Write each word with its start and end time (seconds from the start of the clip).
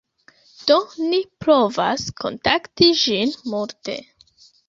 Do 0.69 0.77
ni 1.09 1.19
provas 1.45 2.07
kontakti 2.23 2.89
ĝin 3.05 3.37
multe 3.53 3.99